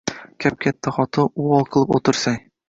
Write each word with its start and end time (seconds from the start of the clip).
Kap-katta 0.45 0.93
xotin 0.95 1.29
uvol 1.45 1.69
qilib 1.77 1.95
o‘tirsang. 1.99 2.43